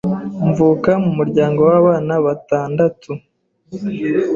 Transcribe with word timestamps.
mvuka 0.47 0.91
mu 1.03 1.11
muryango 1.17 1.59
w’abana 1.69 2.13
batandatu, 2.25 3.11